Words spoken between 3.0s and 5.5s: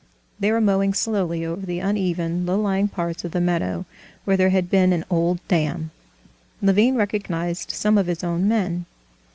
of the meadow, where there had been an old